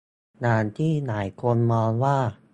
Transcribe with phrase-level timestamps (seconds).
[0.41, 2.17] อย่างที่หลายคนมองว่า